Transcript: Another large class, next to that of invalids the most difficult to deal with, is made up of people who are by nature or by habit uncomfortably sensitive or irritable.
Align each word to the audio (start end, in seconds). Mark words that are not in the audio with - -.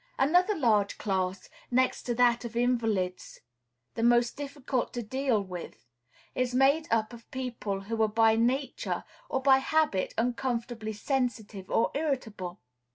Another 0.17 0.55
large 0.55 0.97
class, 0.97 1.47
next 1.69 2.01
to 2.07 2.15
that 2.15 2.43
of 2.43 2.55
invalids 2.55 3.41
the 3.93 4.01
most 4.01 4.35
difficult 4.35 4.93
to 4.93 5.03
deal 5.03 5.43
with, 5.43 5.85
is 6.33 6.55
made 6.55 6.87
up 6.89 7.13
of 7.13 7.29
people 7.29 7.81
who 7.81 8.01
are 8.01 8.07
by 8.09 8.35
nature 8.35 9.03
or 9.29 9.43
by 9.43 9.59
habit 9.59 10.15
uncomfortably 10.17 10.93
sensitive 10.93 11.69
or 11.69 11.91
irritable. 11.93 12.59